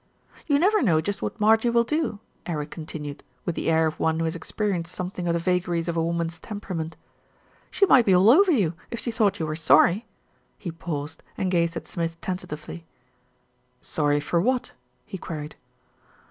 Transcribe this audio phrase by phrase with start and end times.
[0.47, 2.17] "You never know just what Marjie will do,"
[2.47, 5.95] Eric continued, with the air of one who has experienced something of the vagaries of
[5.95, 6.97] a woman's temperament.
[7.69, 10.07] "She might be all over you if she thought you were sorry."
[10.57, 12.87] He paused and gazed at Smith tentatively.
[13.79, 14.73] "Sorry for what?"
[15.05, 15.55] he queried.